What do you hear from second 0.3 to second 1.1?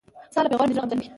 ستا له پېغوره مې زړه غمجن دی.